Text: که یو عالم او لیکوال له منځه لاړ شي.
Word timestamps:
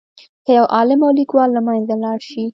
که 0.45 0.51
یو 0.57 0.65
عالم 0.75 0.99
او 1.05 1.11
لیکوال 1.19 1.49
له 1.55 1.61
منځه 1.67 1.93
لاړ 2.03 2.19
شي. 2.29 2.43